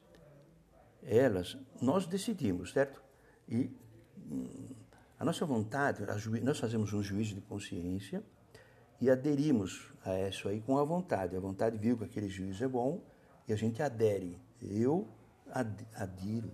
elas, 1.03 1.57
nós 1.81 2.07
decidimos, 2.07 2.73
certo? 2.73 3.03
E 3.49 3.71
hum, 4.19 4.69
a 5.19 5.25
nossa 5.25 5.47
vontade, 5.47 6.03
a 6.05 6.43
nós 6.43 6.59
fazemos 6.59 6.93
um 6.93 7.03
juízo 7.03 7.35
de 7.35 7.41
consciência 7.41 8.23
e 9.01 9.09
aderimos 9.09 9.91
a 10.05 10.29
isso 10.29 10.47
aí 10.47 10.61
com 10.61 10.77
a 10.77 10.85
vontade. 10.85 11.35
A 11.35 11.41
vontade 11.41 11.79
viu 11.79 11.97
que 11.97 12.05
aquele 12.05 12.29
juízo 12.29 12.63
é 12.63 12.69
bom 12.69 13.03
e 13.49 13.53
a 13.55 13.57
gente 13.57 13.83
adere. 13.83 14.39
Eu 14.61 15.09
adiro 15.95 16.53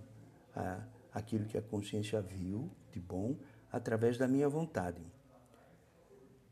a 0.55 0.79
aquilo 1.13 1.43
que 1.43 1.57
a 1.57 1.61
consciência 1.61 2.21
viu 2.21 2.71
de 2.93 3.01
bom 3.01 3.35
através 3.69 4.17
da 4.17 4.29
minha 4.29 4.47
vontade. 4.47 5.05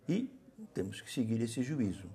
E 0.06 0.38
temos 0.74 1.00
que 1.00 1.10
seguir 1.10 1.42
esse 1.42 1.64
juízo. 1.64 2.10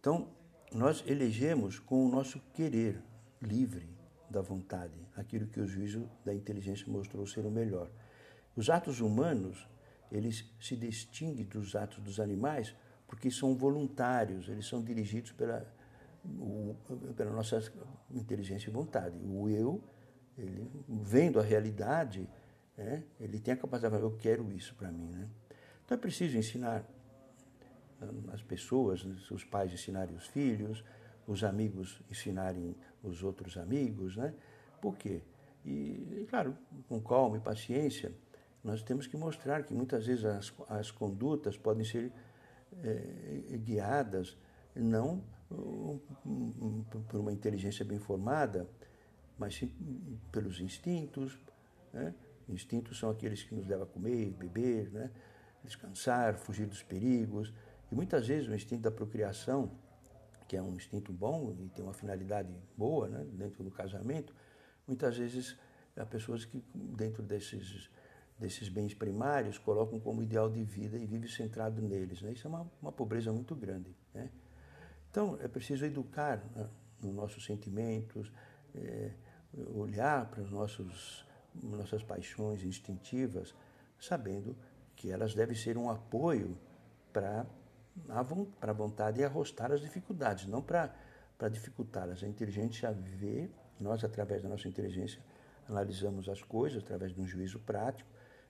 Então, 0.00 0.39
nós 0.72 1.04
elegemos 1.06 1.78
com 1.78 2.06
o 2.06 2.08
nosso 2.08 2.40
querer 2.54 3.02
livre 3.42 3.88
da 4.28 4.40
vontade, 4.40 4.94
aquilo 5.16 5.46
que 5.46 5.60
o 5.60 5.66
juízo 5.66 6.08
da 6.24 6.32
inteligência 6.32 6.86
mostrou 6.86 7.26
ser 7.26 7.44
o 7.44 7.50
melhor. 7.50 7.90
Os 8.54 8.70
atos 8.70 9.00
humanos, 9.00 9.66
eles 10.10 10.44
se 10.60 10.76
distinguem 10.76 11.44
dos 11.44 11.74
atos 11.74 11.98
dos 11.98 12.20
animais 12.20 12.74
porque 13.08 13.30
são 13.30 13.56
voluntários, 13.56 14.48
eles 14.48 14.66
são 14.66 14.80
dirigidos 14.82 15.32
pela, 15.32 15.66
o, 16.24 16.76
pela 17.16 17.32
nossa 17.32 17.60
inteligência 18.08 18.70
e 18.70 18.72
vontade. 18.72 19.18
O 19.24 19.48
eu, 19.48 19.82
ele, 20.38 20.70
vendo 20.88 21.40
a 21.40 21.42
realidade, 21.42 22.28
é, 22.78 23.02
ele 23.18 23.40
tem 23.40 23.54
a 23.54 23.56
capacidade 23.56 23.92
de 23.94 24.00
falar, 24.00 24.12
eu 24.12 24.16
quero 24.16 24.52
isso 24.52 24.76
para 24.76 24.92
mim. 24.92 25.10
Né? 25.10 25.28
Então 25.84 25.98
é 25.98 26.00
preciso 26.00 26.36
ensinar 26.36 26.84
as 28.32 28.42
pessoas, 28.42 29.04
os 29.30 29.44
pais 29.44 29.72
ensinarem 29.72 30.14
os 30.14 30.26
filhos, 30.26 30.84
os 31.26 31.44
amigos 31.44 32.00
ensinarem 32.10 32.74
os 33.02 33.22
outros 33.22 33.56
amigos, 33.56 34.16
né? 34.16 34.34
Por 34.80 34.96
quê? 34.96 35.22
E, 35.64 36.26
claro, 36.28 36.56
com 36.88 37.00
calma 37.00 37.36
e 37.36 37.40
paciência, 37.40 38.12
nós 38.64 38.82
temos 38.82 39.06
que 39.06 39.16
mostrar 39.16 39.62
que 39.62 39.74
muitas 39.74 40.06
vezes 40.06 40.24
as, 40.24 40.52
as 40.68 40.90
condutas 40.90 41.56
podem 41.56 41.84
ser 41.84 42.12
é, 42.82 43.56
guiadas 43.58 44.36
não 44.74 45.22
por 47.08 47.20
uma 47.20 47.32
inteligência 47.32 47.84
bem 47.84 47.98
formada, 47.98 48.68
mas 49.36 49.56
sim 49.56 49.74
pelos 50.30 50.60
instintos. 50.60 51.38
Né? 51.92 52.14
Instintos 52.48 52.98
são 52.98 53.10
aqueles 53.10 53.42
que 53.42 53.54
nos 53.54 53.66
levam 53.66 53.84
a 53.84 53.88
comer, 53.88 54.30
beber, 54.32 54.90
né? 54.90 55.10
descansar, 55.64 56.36
fugir 56.36 56.66
dos 56.66 56.82
perigos. 56.82 57.52
E 57.90 57.94
muitas 57.94 58.26
vezes 58.26 58.48
o 58.48 58.54
instinto 58.54 58.82
da 58.82 58.90
procriação, 58.90 59.70
que 60.46 60.56
é 60.56 60.62
um 60.62 60.74
instinto 60.74 61.12
bom 61.12 61.54
e 61.58 61.68
tem 61.68 61.84
uma 61.84 61.94
finalidade 61.94 62.52
boa 62.76 63.08
né, 63.08 63.26
dentro 63.32 63.64
do 63.64 63.70
casamento, 63.70 64.34
muitas 64.86 65.16
vezes 65.16 65.56
há 65.96 66.06
pessoas 66.06 66.44
que 66.44 66.62
dentro 66.74 67.22
desses, 67.22 67.90
desses 68.38 68.68
bens 68.68 68.94
primários 68.94 69.58
colocam 69.58 69.98
como 69.98 70.22
ideal 70.22 70.48
de 70.48 70.62
vida 70.62 70.96
e 70.96 71.06
vivem 71.06 71.28
centrado 71.28 71.82
neles. 71.82 72.22
Né? 72.22 72.32
Isso 72.32 72.46
é 72.46 72.50
uma, 72.50 72.70
uma 72.80 72.92
pobreza 72.92 73.32
muito 73.32 73.54
grande. 73.54 73.94
Né? 74.14 74.30
Então 75.10 75.36
é 75.40 75.48
preciso 75.48 75.84
educar 75.84 76.44
né, 76.54 76.68
nos 77.02 77.14
nossos 77.14 77.44
sentimentos, 77.44 78.32
é, 78.74 79.12
olhar 79.74 80.30
para 80.30 80.42
os 80.42 80.50
nossos 80.50 81.26
nossas 81.54 82.02
paixões 82.02 82.62
instintivas, 82.62 83.54
sabendo 83.98 84.56
que 84.94 85.10
elas 85.10 85.34
devem 85.34 85.56
ser 85.56 85.76
um 85.76 85.90
apoio 85.90 86.56
para 87.12 87.46
a 88.08 88.72
vontade 88.72 89.20
e 89.20 89.24
arrostar 89.24 89.72
as 89.72 89.80
dificuldades, 89.80 90.46
não 90.46 90.62
para 90.62 90.92
dificultá-las. 91.50 92.22
A 92.22 92.26
inteligência 92.26 92.92
vê, 92.92 93.48
nós, 93.78 94.04
através 94.04 94.42
da 94.42 94.48
nossa 94.48 94.68
inteligência, 94.68 95.20
analisamos 95.68 96.28
as 96.28 96.42
coisas 96.42 96.82
através 96.82 97.12
de 97.12 97.20
um 97.20 97.26
juízo 97.26 97.58
prático, 97.60 98.08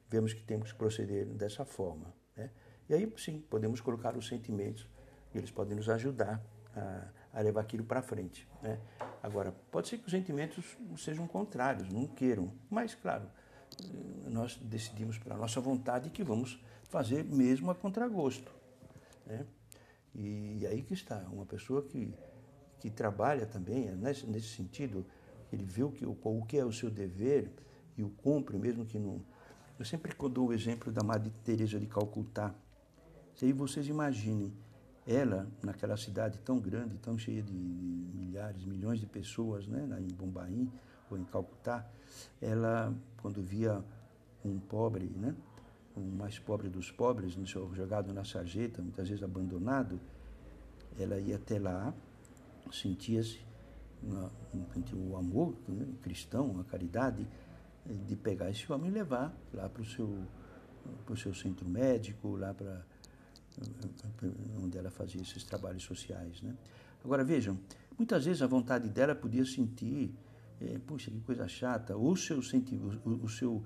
vemos 0.08 0.32
que 0.32 0.42
temos 0.42 0.72
que 0.72 0.78
proceder 0.78 1.26
dessa 1.26 1.64
forma. 1.64 2.12
Né? 2.36 2.50
E 2.88 2.94
aí, 2.94 3.12
sim, 3.16 3.40
podemos 3.48 3.80
colocar 3.80 4.16
os 4.16 4.26
sentimentos, 4.26 4.88
e 5.32 5.38
eles 5.38 5.50
podem 5.50 5.76
nos 5.76 5.88
ajudar 5.88 6.42
a, 6.74 7.08
a 7.32 7.40
levar 7.40 7.60
aquilo 7.60 7.84
para 7.84 8.02
frente. 8.02 8.48
Né? 8.62 8.78
Agora, 9.22 9.54
pode 9.70 9.88
ser 9.88 9.98
que 9.98 10.06
os 10.06 10.10
sentimentos 10.10 10.76
sejam 10.96 11.26
contrários, 11.26 11.88
não 11.88 12.06
queiram, 12.06 12.52
mas, 12.68 12.94
claro, 12.94 13.30
nós 14.26 14.56
decidimos 14.56 15.18
para 15.18 15.36
nossa 15.36 15.60
vontade 15.60 16.10
que 16.10 16.24
vamos 16.24 16.62
fazer 16.88 17.24
mesmo 17.24 17.70
a 17.70 17.74
contragosto. 17.74 18.52
Né? 19.30 19.46
E 20.14 20.66
aí 20.66 20.82
que 20.82 20.92
está, 20.92 21.18
uma 21.32 21.46
pessoa 21.46 21.82
que, 21.82 22.12
que 22.80 22.90
trabalha 22.90 23.46
também 23.46 23.88
é 23.88 23.94
nesse, 23.94 24.26
nesse 24.26 24.48
sentido, 24.48 25.06
ele 25.52 25.64
vê 25.64 25.84
o 25.84 25.90
que, 25.90 26.04
o, 26.04 26.16
o 26.22 26.44
que 26.44 26.58
é 26.58 26.64
o 26.64 26.72
seu 26.72 26.90
dever 26.90 27.50
e 27.96 28.02
o 28.02 28.10
cumpre, 28.10 28.58
mesmo 28.58 28.84
que 28.84 28.98
não. 28.98 29.22
Eu 29.78 29.84
sempre 29.84 30.12
dou 30.28 30.48
o 30.48 30.52
exemplo 30.52 30.92
da 30.92 31.02
Madre 31.02 31.32
Teresa 31.44 31.78
de 31.78 31.86
Calcutá. 31.86 32.54
Se 33.34 33.46
aí 33.46 33.52
vocês 33.52 33.86
imaginem, 33.88 34.52
ela, 35.06 35.48
naquela 35.62 35.96
cidade 35.96 36.38
tão 36.40 36.58
grande, 36.58 36.98
tão 36.98 37.16
cheia 37.16 37.42
de 37.42 37.52
milhares, 37.52 38.64
milhões 38.64 39.00
de 39.00 39.06
pessoas, 39.06 39.66
né, 39.66 39.86
em 40.00 40.14
Bombaim 40.14 40.70
ou 41.10 41.16
em 41.16 41.24
Calcutá, 41.24 41.88
ela, 42.40 42.94
quando 43.22 43.42
via 43.42 43.82
um 44.44 44.58
pobre, 44.58 45.06
né, 45.16 45.34
o 45.96 46.00
mais 46.00 46.38
pobre 46.38 46.68
dos 46.68 46.90
pobres, 46.90 47.34
jogado 47.74 48.12
na 48.12 48.24
sarjeta, 48.24 48.80
muitas 48.80 49.08
vezes 49.08 49.22
abandonado, 49.22 50.00
ela 50.98 51.18
ia 51.18 51.36
até 51.36 51.58
lá, 51.58 51.92
sentia-se 52.72 53.40
o 54.94 55.16
amor 55.16 55.54
né, 55.68 55.86
cristão, 56.02 56.58
a 56.60 56.64
caridade, 56.64 57.26
de 58.06 58.14
pegar 58.16 58.50
esse 58.50 58.70
homem 58.70 58.90
e 58.90 58.94
levar 58.94 59.34
lá 59.52 59.68
para 59.68 59.82
o 59.82 59.84
seu, 59.84 60.22
pro 61.04 61.16
seu 61.16 61.34
centro 61.34 61.68
médico, 61.68 62.36
lá 62.36 62.54
para 62.54 62.84
onde 64.62 64.78
ela 64.78 64.90
fazia 64.90 65.20
esses 65.20 65.42
trabalhos 65.44 65.82
sociais. 65.82 66.40
Né? 66.42 66.54
Agora 67.04 67.24
vejam, 67.24 67.58
muitas 67.98 68.24
vezes 68.24 68.42
a 68.42 68.46
vontade 68.46 68.88
dela 68.88 69.14
podia 69.14 69.44
sentir 69.44 70.14
é, 70.60 70.78
puxa, 70.78 71.10
que 71.10 71.20
coisa 71.20 71.48
chata, 71.48 71.96
ou 71.96 72.14
seu, 72.14 72.38
o, 72.38 73.24
o 73.24 73.28
seu, 73.28 73.64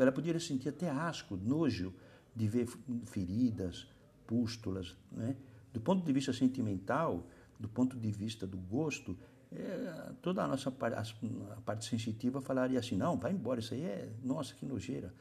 ela 0.00 0.12
poderia 0.12 0.40
sentir 0.40 0.68
até 0.68 0.90
asco, 0.90 1.36
nojo 1.36 1.94
de 2.34 2.48
ver 2.48 2.66
feridas, 3.06 3.86
pústulas, 4.26 4.96
né? 5.12 5.36
Do 5.72 5.80
ponto 5.80 6.04
de 6.04 6.12
vista 6.12 6.32
sentimental, 6.32 7.26
do 7.58 7.68
ponto 7.68 7.98
de 7.98 8.10
vista 8.10 8.46
do 8.46 8.56
gosto, 8.56 9.16
é, 9.52 10.12
toda 10.20 10.42
a 10.42 10.48
nossa 10.48 10.70
parte, 10.70 11.14
a 11.56 11.60
parte 11.60 11.84
sensitiva 11.84 12.40
falaria 12.40 12.78
assim, 12.78 12.96
não, 12.96 13.16
vai 13.16 13.32
embora, 13.32 13.60
isso 13.60 13.74
aí 13.74 13.82
é, 13.82 14.12
nossa, 14.22 14.54
que 14.54 14.66
nojeira. 14.66 15.12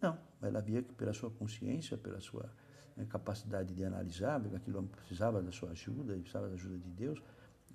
Não, 0.00 0.18
ela 0.42 0.60
via 0.60 0.82
que 0.82 0.92
pela 0.94 1.12
sua 1.12 1.30
consciência, 1.30 1.96
pela 1.96 2.20
sua 2.20 2.50
né, 2.96 3.06
capacidade 3.08 3.74
de 3.74 3.84
analisar, 3.84 4.40
aquilo 4.54 4.82
precisava 4.84 5.42
da 5.42 5.52
sua 5.52 5.70
ajuda, 5.70 6.14
precisava 6.14 6.48
da 6.48 6.54
ajuda 6.54 6.78
de 6.78 6.90
Deus, 6.90 7.22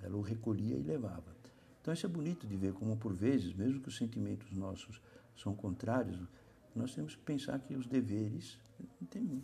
ela 0.02 0.16
o 0.16 0.22
recolhia 0.22 0.75
e 0.75 0.84
levava. 0.84 1.36
Então 1.82 1.94
isso 1.94 2.06
é 2.06 2.10
bonito 2.10 2.48
de 2.48 2.58
ver 2.58 2.74
como 2.74 2.98
por 2.98 3.14
vezes, 3.14 3.54
mesmo 3.54 3.80
que 3.80 3.90
os 3.90 3.96
sentimentos 3.96 4.52
nossos 4.52 5.00
são 5.36 5.56
contrários, 5.56 6.20
nós 6.75 6.94
temos 6.94 7.15
que 7.15 7.22
pensar 7.22 7.60
que 7.60 7.75
os 7.75 7.88
deveres 7.88 8.60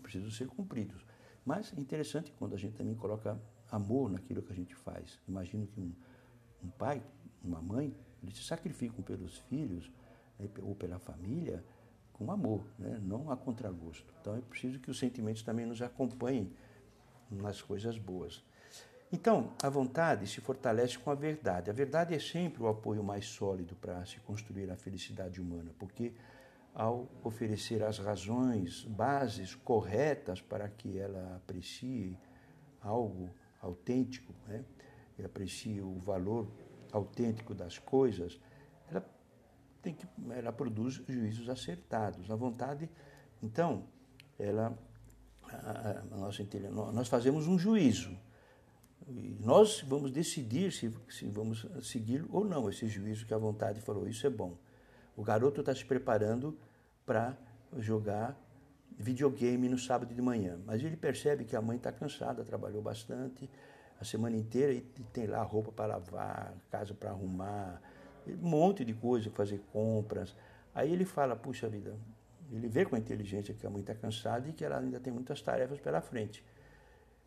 precisam 0.02 0.30
ser 0.30 0.48
cumpridos. 0.48 1.06
Mas 1.46 1.74
é 1.76 1.80
interessante 1.80 2.32
quando 2.38 2.54
a 2.54 2.58
gente 2.58 2.76
também 2.76 2.96
coloca 2.96 3.40
amor 3.72 4.10
naquilo 4.10 4.42
que 4.42 4.52
a 4.52 4.56
gente 4.56 4.76
faz. 4.76 5.20
Imagino 5.28 5.66
que 5.66 5.80
um, 5.80 5.94
um 6.64 6.70
pai, 6.70 7.02
uma 7.44 7.62
mãe, 7.62 7.96
eles 8.22 8.38
se 8.38 8.44
sacrificam 8.44 9.02
pelos 9.02 9.38
filhos 9.38 9.92
né, 10.38 10.48
ou 10.62 10.76
pela 10.76 11.00
família 11.00 11.64
com 12.14 12.32
amor, 12.32 12.64
né? 12.78 13.00
não 13.02 13.32
a 13.32 13.38
contragosto. 13.38 14.14
Então 14.22 14.36
é 14.36 14.42
preciso 14.42 14.80
que 14.80 14.92
os 14.92 15.00
sentimentos 15.00 15.42
também 15.42 15.66
nos 15.66 15.82
acompanhem 15.82 16.52
nas 17.32 17.62
coisas 17.62 17.98
boas. 17.98 18.44
Então, 19.14 19.52
a 19.62 19.70
vontade 19.70 20.26
se 20.26 20.40
fortalece 20.40 20.98
com 20.98 21.12
a 21.12 21.16
verdade. 21.16 21.70
A 21.70 21.74
verdade 21.74 22.16
é 22.16 22.20
sempre 22.20 22.64
o 22.64 22.68
apoio 22.68 23.04
mais 23.04 23.26
sólido 23.26 23.76
para 23.76 24.06
se 24.06 24.20
construir 24.22 24.72
a 24.72 24.78
felicidade 24.78 25.42
humana, 25.42 25.72
porque 25.78 26.14
ao 26.74 27.10
oferecer 27.22 27.84
as 27.84 28.00
razões, 28.00 28.86
bases 28.86 29.54
corretas 29.54 30.40
para 30.40 30.70
que 30.70 30.98
ela 30.98 31.36
aprecie 31.36 32.18
algo 32.82 33.30
autêntico, 33.62 34.34
né? 34.48 34.64
e 35.20 35.26
aprecie 35.26 35.82
o 35.82 36.00
valor 36.00 36.48
autêntico 36.94 37.54
das 37.54 37.78
coisas, 37.78 38.40
ela 38.90 39.06
tem 39.82 39.94
que 39.94 40.08
ela 40.30 40.54
produz 40.54 41.04
juízos 41.08 41.50
acertados. 41.50 42.32
A 42.32 42.36
vontade, 42.36 42.90
então, 43.44 43.84
ela 44.40 44.78
a, 45.44 46.00
a 46.00 46.18
nossa 46.18 46.44
nós 46.94 47.10
fazemos 47.10 47.48
um 47.48 47.60
juízo. 47.60 48.18
E 49.14 49.36
nós 49.44 49.82
vamos 49.82 50.12
decidir 50.12 50.72
se, 50.72 50.94
se 51.10 51.28
vamos 51.28 51.68
seguir 51.82 52.26
ou 52.30 52.46
não 52.46 52.70
esse 52.70 52.88
juízo 52.88 53.26
que 53.26 53.34
a 53.34 53.38
vontade 53.38 53.82
falou. 53.82 54.08
Isso 54.08 54.26
é 54.26 54.30
bom. 54.30 54.56
O 55.16 55.24
garoto 55.24 55.60
está 55.60 55.76
se 55.76 55.84
preparando 55.84 56.58
para 57.06 57.38
jogar 57.78 58.40
videogame 58.98 59.68
no 59.68 59.78
sábado 59.78 60.14
de 60.14 60.22
manhã, 60.22 60.60
mas 60.66 60.84
ele 60.84 60.96
percebe 60.96 61.44
que 61.44 61.56
a 61.56 61.62
mãe 61.62 61.78
está 61.78 61.92
cansada, 61.92 62.44
trabalhou 62.44 62.82
bastante 62.82 63.50
a 64.00 64.06
semana 64.06 64.36
inteira 64.36 64.74
e 64.74 64.82
tem 65.12 65.28
lá 65.28 65.42
roupa 65.44 65.72
para 65.72 65.96
lavar, 65.96 66.54
casa 66.70 66.94
para 66.94 67.10
arrumar, 67.10 67.82
um 68.28 68.50
monte 68.50 68.86
de 68.86 68.94
coisa, 68.94 69.30
fazer 69.32 69.60
compras. 69.72 70.36
Aí 70.74 70.92
ele 70.92 71.06
fala, 71.06 71.36
puxa 71.36 71.68
vida, 71.68 71.96
ele 72.52 72.68
vê 72.68 72.86
com 72.86 72.96
a 72.96 73.00
inteligência 73.00 73.54
que 73.54 73.66
a 73.66 73.70
mãe 73.70 73.82
está 73.82 73.94
cansada 73.94 74.48
e 74.50 74.54
que 74.54 74.64
ela 74.64 74.80
ainda 74.80 75.00
tem 75.00 75.12
muitas 75.12 75.42
tarefas 75.42 75.80
pela 75.80 76.02
frente. 76.02 76.44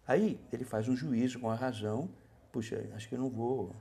Aí 0.07 0.39
ele 0.53 0.65
faz 0.65 0.89
um 0.89 0.97
juízo 0.97 1.41
com 1.41 1.51
a 1.51 1.55
razão, 1.55 2.09
puxa, 2.53 2.89
acho 2.95 3.09
que 3.09 3.15
eu 3.15 3.19
não 3.19 3.31
vou 3.31 3.75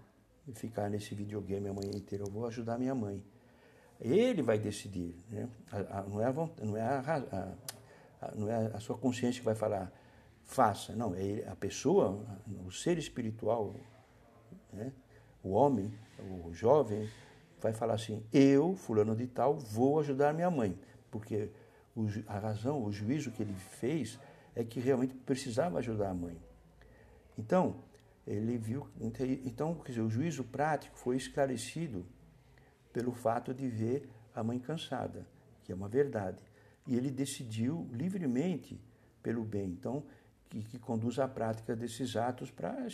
ficar 0.56 0.90
nesse 0.90 1.14
videogame 1.14 1.68
a 1.68 1.74
manhã 1.74 1.92
inteira, 1.94 2.24
eu 2.24 2.32
vou 2.32 2.46
ajudar 2.48 2.78
minha 2.78 2.96
mãe. 2.96 3.24
Ele 4.00 4.42
vai 4.42 4.58
decidir, 4.58 5.16
né? 5.30 5.50
a, 5.72 6.00
a, 6.00 6.04
não 6.04 6.22
é, 6.22 6.26
a, 6.26 6.34
não 6.66 6.78
é 6.78 6.82
a, 6.82 8.34
não 8.36 8.50
é 8.50 8.72
a 8.74 8.80
sua 8.80 8.98
consciência 8.98 9.40
que 9.40 9.46
vai 9.46 9.56
falar, 9.56 9.92
faça. 10.44 10.94
Não, 10.94 11.14
é 11.16 11.48
a 11.48 11.56
pessoa, 11.56 12.26
o 12.66 12.72
ser 12.72 12.98
espiritual, 12.98 13.76
né? 14.72 14.92
o 15.44 15.52
homem, 15.52 15.94
o 16.46 16.54
jovem, 16.54 17.10
vai 17.62 17.74
falar 17.74 17.96
assim: 17.96 18.24
eu, 18.32 18.76
fulano 18.76 19.16
de 19.16 19.28
tal, 19.28 19.56
vou 19.56 20.00
ajudar 20.00 20.34
minha 20.34 20.52
mãe. 20.52 20.78
Porque 21.12 21.50
a 22.28 22.40
razão, 22.40 22.84
o 22.84 22.92
juízo 22.92 23.32
que 23.32 23.44
ele 23.44 23.54
fez 23.54 24.20
é 24.56 24.64
que 24.64 24.80
realmente 24.80 25.14
precisava 25.14 25.80
ajudar 25.80 26.10
a 26.10 26.14
mãe. 26.14 26.38
Então, 27.38 27.76
ele 28.26 28.58
viu. 28.58 28.88
Então, 29.00 29.76
quer 29.76 29.92
dizer, 29.92 30.02
o 30.02 30.10
juízo 30.10 30.44
prático 30.44 30.98
foi 30.98 31.18
esclarecido 31.18 32.06
pelo 32.92 33.12
fato 33.12 33.54
de 33.54 33.68
ver 33.68 34.10
a 34.36 34.44
mãe 34.44 34.60
cansada, 34.60 35.26
que 35.64 35.72
é 35.72 35.76
uma 35.76 35.90
verdade. 35.90 36.42
E 36.88 36.96
ele 36.96 37.10
decidiu 37.10 37.88
livremente 37.92 38.80
pelo 39.22 39.44
bem. 39.44 39.70
Então, 39.70 40.04
que, 40.50 40.62
que 40.64 40.80
conduz 40.80 41.18
à 41.18 41.28
prática 41.28 41.76
desses 41.76 42.16
atos 42.16 42.52
para 42.52 42.88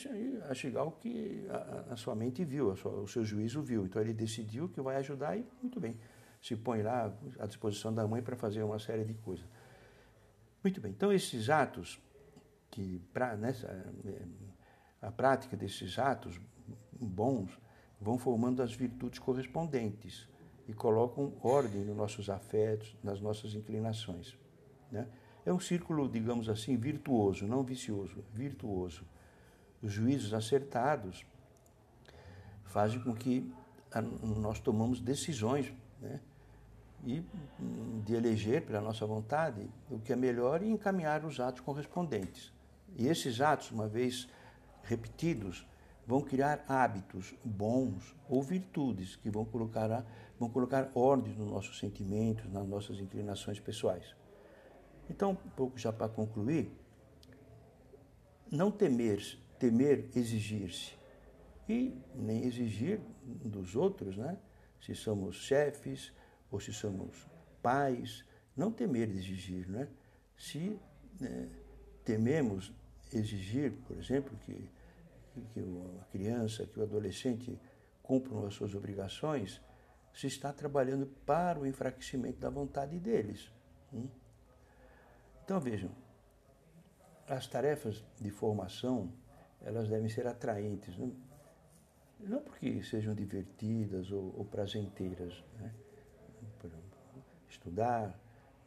chegar 0.53 0.81
ao 0.81 0.91
que 0.93 1.45
a, 1.49 1.93
a, 1.93 1.97
sua 1.97 2.15
mente 2.15 2.45
viu, 2.45 2.75
sua, 2.77 2.91
o 3.01 3.07
seu 3.07 3.25
juízo 3.25 3.61
viu. 3.61 3.85
Então, 3.85 4.01
ele 4.01 4.13
decidiu 4.13 4.69
que 4.69 4.79
vai 4.79 4.95
ajudar 4.97 5.37
e, 5.37 5.45
muito 5.61 5.79
bem, 5.79 5.97
se 6.41 6.55
põe 6.55 6.81
lá 6.81 7.13
à 7.37 7.45
disposição 7.45 7.93
da 7.93 8.07
mãe 8.07 8.21
para 8.21 8.35
fazer 8.35 8.63
uma 8.63 8.79
série 8.79 9.03
de 9.03 9.13
coisas. 9.15 9.45
Muito 10.63 10.81
bem, 10.81 10.91
então 10.91 11.11
esses 11.11 11.49
atos, 11.49 11.99
que 12.69 12.99
pra, 13.13 13.35
nessa, 13.35 13.67
é, 13.67 14.21
a 15.01 15.11
prática 15.11 15.55
desses 15.55 15.97
atos 15.97 16.39
bons, 16.91 17.57
vão 17.99 18.17
formando 18.17 18.61
as 18.61 18.73
virtudes 18.73 19.19
correspondentes 19.19 20.27
e 20.67 20.73
colocam 20.73 21.33
ordem 21.41 21.83
nos 21.83 21.95
nossos 21.95 22.29
afetos, 22.29 22.95
nas 23.03 23.19
nossas 23.19 23.53
inclinações. 23.53 24.37
Né? 24.91 25.07
É 25.45 25.51
um 25.51 25.59
círculo, 25.59 26.07
digamos 26.07 26.49
assim, 26.49 26.77
virtuoso, 26.77 27.47
não 27.47 27.63
vicioso, 27.63 28.23
virtuoso. 28.33 29.03
Os 29.81 29.91
juízos 29.91 30.33
acertados 30.33 31.25
fazem 32.65 33.01
com 33.01 33.15
que 33.15 33.51
nós 34.21 34.59
tomamos 34.59 34.99
decisões 34.99 35.73
né? 36.01 36.19
E 37.05 37.23
de 38.03 38.13
eleger 38.13 38.65
pela 38.65 38.81
nossa 38.81 39.05
vontade 39.05 39.69
o 39.89 39.99
que 39.99 40.13
é 40.13 40.15
melhor 40.15 40.61
e 40.61 40.69
encaminhar 40.69 41.25
os 41.25 41.39
atos 41.39 41.61
correspondentes. 41.61 42.51
E 42.95 43.07
esses 43.07 43.39
atos, 43.41 43.71
uma 43.71 43.87
vez 43.87 44.27
repetidos, 44.83 45.65
vão 46.05 46.21
criar 46.21 46.65
hábitos 46.67 47.35
bons 47.43 48.15
ou 48.27 48.41
virtudes 48.41 49.15
que 49.15 49.29
vão 49.29 49.45
colocar, 49.45 50.05
vão 50.39 50.49
colocar 50.49 50.89
ordem 50.95 51.33
nos 51.33 51.51
nossos 51.51 51.79
sentimentos, 51.79 52.51
nas 52.51 52.67
nossas 52.67 52.99
inclinações 52.99 53.59
pessoais. 53.59 54.15
Então, 55.09 55.31
um 55.31 55.49
pouco 55.51 55.77
já 55.77 55.93
para 55.93 56.09
concluir, 56.09 56.71
não 58.51 58.71
temer, 58.71 59.37
temer 59.57 60.09
exigir-se 60.15 60.93
e 61.67 61.95
nem 62.15 62.43
exigir 62.43 62.99
dos 63.23 63.75
outros, 63.75 64.17
né? 64.17 64.37
Se 64.81 64.95
somos 64.95 65.35
chefes 65.35 66.11
ou 66.51 66.59
se 66.59 66.73
somos 66.73 67.27
pais, 67.61 68.25
não 68.55 68.71
temer 68.71 69.09
exigir, 69.09 69.67
né? 69.67 69.87
Se 70.37 70.79
né, 71.19 71.49
tememos 72.03 72.73
exigir, 73.13 73.73
por 73.87 73.97
exemplo, 73.97 74.37
que 74.45 74.69
que 75.53 75.59
a 75.99 76.03
criança, 76.05 76.65
que 76.65 76.79
o 76.79 76.83
adolescente 76.83 77.57
cumpram 78.01 78.45
as 78.45 78.53
suas 78.53 78.73
obrigações, 78.75 79.61
se 80.13 80.27
está 80.27 80.51
trabalhando 80.51 81.05
para 81.25 81.59
o 81.59 81.65
enfraquecimento 81.65 82.39
da 82.39 82.49
vontade 82.49 82.99
deles. 82.99 83.51
Hum? 83.93 84.07
Então 85.43 85.59
vejam, 85.59 85.91
as 87.27 87.47
tarefas 87.47 88.03
de 88.19 88.29
formação 88.29 89.11
elas 89.61 89.89
devem 89.89 90.09
ser 90.09 90.25
atraentes, 90.25 90.97
não, 90.97 91.13
não 92.19 92.41
porque 92.41 92.81
sejam 92.83 93.13
divertidas 93.13 94.11
ou, 94.11 94.33
ou 94.37 94.45
prazenteiras. 94.45 95.43
Né? 95.57 95.73
Estudar, 97.59 98.19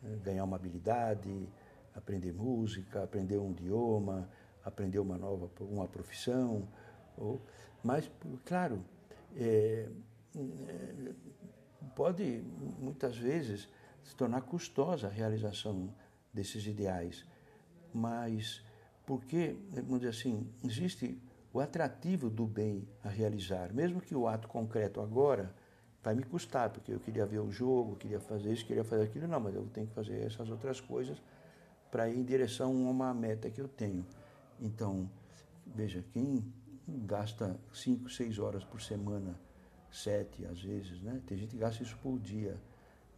né? 0.03 0.19
ganhar 0.23 0.45
uma 0.45 0.57
habilidade, 0.57 1.49
aprender 1.95 2.33
música, 2.33 3.03
aprender 3.03 3.39
um 3.39 3.51
idioma, 3.51 4.29
aprender 4.65 4.99
uma 4.99 5.17
nova 5.17 5.51
uma 5.61 5.89
profissão, 5.89 6.69
ou, 7.17 7.41
mas, 7.83 8.11
claro, 8.45 8.85
é, 9.37 9.89
é, 10.37 11.13
pode 11.97 12.45
muitas 12.79 13.17
vezes 13.17 13.69
se 14.05 14.15
tornar 14.15 14.43
custosa 14.43 15.09
a 15.09 15.11
realização 15.11 15.93
desses 16.33 16.67
ideais, 16.67 17.27
mas 17.93 18.65
porque, 19.05 19.57
vamos 19.73 20.01
dizer 20.01 20.11
assim, 20.11 20.49
existe 20.65 21.21
o 21.53 21.61
atrativo 21.61 22.31
do 22.31 22.47
bem 22.47 22.89
a 23.03 23.09
realizar, 23.09 23.73
mesmo 23.75 24.01
que 24.01 24.15
o 24.15 24.27
ato 24.27 24.49
concreto 24.49 25.01
agora 25.01 25.55
vai 26.03 26.15
me 26.15 26.23
custar, 26.25 26.71
porque 26.71 26.93
eu 26.93 26.99
queria 26.99 27.25
ver 27.25 27.39
o 27.39 27.51
jogo, 27.51 27.97
queria 27.97 28.21
fazer 28.21 28.53
isso, 28.53 28.65
queria 28.67 28.85
fazer 28.85 29.05
aquilo, 29.05 29.29
não, 29.29 29.41
mas 29.41 29.55
eu 29.55 29.65
tenho 29.73 29.87
que 29.87 29.95
fazer 29.95 30.21
essas 30.27 30.51
outras 30.51 30.81
coisas 30.81 31.23
para 31.91 32.09
ir 32.09 32.19
em 32.19 32.25
direção 32.25 32.71
a 32.71 32.91
uma 32.91 33.15
meta 33.15 33.49
que 33.51 33.61
eu 33.61 33.69
tenho. 33.69 34.05
Então, 34.61 35.09
veja, 35.67 36.05
quem 36.13 36.45
gasta 36.89 37.57
5, 37.73 38.11
6 38.11 38.39
horas 38.39 38.65
por 38.65 38.81
semana, 38.81 39.39
sete 39.91 40.45
às 40.47 40.61
vezes, 40.63 41.01
né? 41.03 41.21
Tem 41.27 41.37
gente 41.37 41.51
que 41.51 41.59
gasta 41.59 41.83
isso 41.83 41.97
por 42.03 42.19
dia 42.19 42.57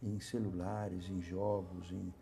em 0.03 0.19
celulares, 0.19 1.09
em 1.09 1.21
jogos, 1.21 1.91
em, 1.91 2.13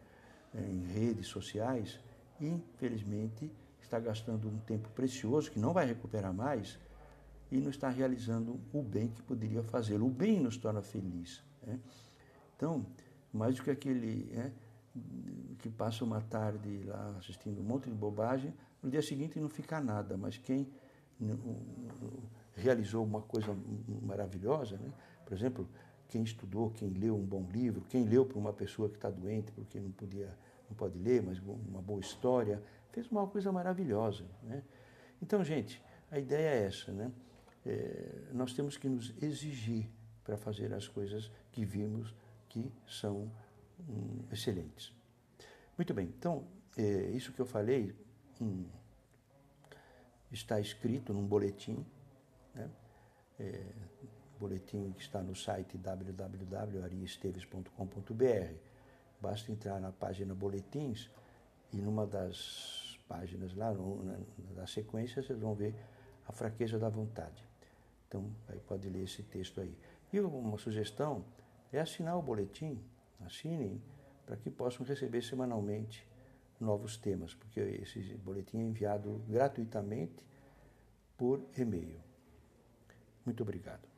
em 0.53 0.83
redes 0.85 1.27
sociais, 1.27 1.99
e, 2.39 2.47
infelizmente 2.47 3.51
está 3.81 3.99
gastando 3.99 4.47
um 4.47 4.57
tempo 4.59 4.89
precioso 4.89 5.51
que 5.51 5.59
não 5.59 5.73
vai 5.73 5.85
recuperar 5.85 6.33
mais 6.33 6.79
e 7.53 7.61
não 7.61 7.69
está 7.69 7.87
realizando 7.87 8.59
o 8.73 8.81
bem 8.81 9.09
que 9.09 9.21
poderia 9.21 9.61
fazê-lo. 9.61 10.07
O 10.07 10.09
bem 10.09 10.39
nos 10.39 10.57
torna 10.57 10.81
feliz. 10.81 11.43
Né? 11.61 11.79
Então, 12.55 12.83
mais 13.31 13.55
do 13.55 13.61
que 13.61 13.69
aquele, 13.69 14.25
né? 14.33 14.51
que 15.59 15.69
passa 15.69 16.03
uma 16.03 16.19
tarde 16.19 16.83
lá 16.83 17.15
assistindo 17.19 17.61
um 17.61 17.63
monte 17.63 17.91
de 17.91 17.95
bobagem, 17.95 18.51
no 18.81 18.89
dia 18.89 19.03
seguinte 19.03 19.39
não 19.39 19.49
fica 19.49 19.79
nada, 19.79 20.17
mas 20.17 20.35
quem 20.35 20.67
realizou 22.55 23.05
uma 23.05 23.21
coisa 23.21 23.55
maravilhosa, 24.01 24.77
né? 24.77 24.91
por 25.23 25.33
exemplo, 25.35 25.69
quem 26.07 26.23
estudou, 26.23 26.71
quem 26.71 26.89
leu 26.89 27.15
um 27.15 27.23
bom 27.23 27.47
livro, 27.51 27.81
quem 27.87 28.03
leu 28.03 28.25
para 28.25 28.39
uma 28.39 28.51
pessoa 28.51 28.89
que 28.89 28.95
está 28.95 29.11
doente 29.11 29.51
porque 29.51 29.79
não 29.79 29.91
podia, 29.91 30.35
não 30.67 30.75
pode 30.75 30.97
ler, 30.97 31.21
mas 31.21 31.39
uma 31.39 31.83
boa 31.83 31.99
história, 31.99 32.63
fez 32.91 33.07
uma 33.11 33.27
coisa 33.27 33.51
maravilhosa. 33.51 34.25
Né? 34.41 34.63
Então, 35.21 35.43
gente, 35.43 35.79
a 36.09 36.17
ideia 36.17 36.49
é 36.49 36.65
essa, 36.65 36.91
né? 36.91 37.11
É, 37.65 38.29
nós 38.33 38.53
temos 38.53 38.77
que 38.77 38.89
nos 38.89 39.13
exigir 39.21 39.87
para 40.23 40.37
fazer 40.37 40.73
as 40.73 40.87
coisas 40.87 41.29
que 41.51 41.65
vimos 41.65 42.15
que 42.49 42.71
são 42.87 43.29
hum, 43.79 44.23
excelentes. 44.31 44.93
Muito 45.77 45.93
bem, 45.93 46.07
então, 46.07 46.47
é, 46.77 47.09
isso 47.11 47.33
que 47.33 47.39
eu 47.39 47.45
falei 47.45 47.95
hum, 48.41 48.65
está 50.31 50.59
escrito 50.59 51.13
num 51.13 51.25
boletim, 51.25 51.85
né? 52.53 52.69
É, 53.39 53.63
boletim 54.39 54.91
que 54.91 55.01
está 55.01 55.21
no 55.21 55.35
site 55.35 55.77
www.ariesteves.com.br. 55.77 58.53
Basta 59.21 59.51
entrar 59.51 59.79
na 59.79 59.91
página 59.91 60.33
Boletins 60.35 61.09
e 61.71 61.77
numa 61.77 62.05
das 62.05 62.99
páginas 63.07 63.55
lá, 63.55 63.73
na 64.55 64.67
sequência, 64.67 65.23
vocês 65.23 65.39
vão 65.39 65.55
ver 65.55 65.73
a 66.27 66.31
fraqueza 66.31 66.77
da 66.77 66.89
vontade. 66.89 67.43
Então, 68.13 68.29
aí 68.47 68.59
pode 68.59 68.87
ler 68.89 69.05
esse 69.05 69.23
texto 69.23 69.59
aí. 69.59 69.75
E 70.11 70.19
uma 70.19 70.59
sugestão 70.59 71.25
é 71.71 71.79
assinar 71.79 72.15
o 72.15 72.21
boletim, 72.21 72.79
assinem, 73.25 73.81
para 74.23 74.37
que 74.37 74.51
possam 74.51 74.85
receber 74.85 75.23
semanalmente 75.23 76.07
novos 76.59 76.95
temas, 76.95 77.33
porque 77.33 77.59
esse 77.59 77.99
boletim 78.17 78.59
é 78.59 78.61
enviado 78.61 79.19
gratuitamente 79.27 80.23
por 81.17 81.43
e-mail. 81.57 81.99
Muito 83.25 83.41
obrigado. 83.41 83.92